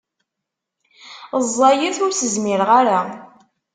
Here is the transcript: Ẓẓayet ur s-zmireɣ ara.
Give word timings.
Ẓẓayet 1.45 1.97
ur 2.05 2.11
s-zmireɣ 2.13 2.69
ara. 2.79 2.99